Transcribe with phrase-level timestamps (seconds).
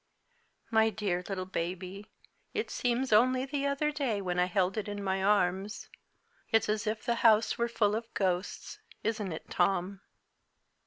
[0.71, 2.07] "My dear little baby!
[2.55, 5.89] It seems only the other day when I held it in my arms.
[6.49, 10.01] It's as if the house were full of ghosts isn't it, Tom?"